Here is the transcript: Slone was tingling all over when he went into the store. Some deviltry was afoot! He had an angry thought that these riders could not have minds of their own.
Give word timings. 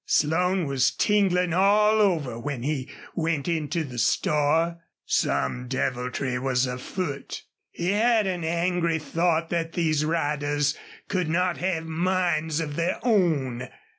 Slone 0.07 0.65
was 0.65 0.89
tingling 0.89 1.53
all 1.53 2.01
over 2.01 2.39
when 2.39 2.63
he 2.63 2.89
went 3.13 3.47
into 3.47 3.83
the 3.83 3.99
store. 3.99 4.79
Some 5.05 5.67
deviltry 5.67 6.39
was 6.39 6.65
afoot! 6.65 7.43
He 7.69 7.89
had 7.91 8.25
an 8.25 8.43
angry 8.43 8.97
thought 8.97 9.49
that 9.51 9.73
these 9.73 10.03
riders 10.03 10.75
could 11.07 11.29
not 11.29 11.57
have 11.57 11.85
minds 11.85 12.59
of 12.59 12.77
their 12.77 12.97
own. 13.03 13.67